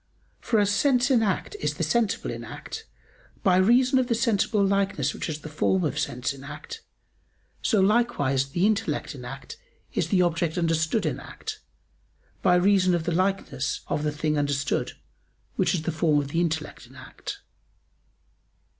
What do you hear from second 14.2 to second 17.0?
understood, which is the form of the intellect in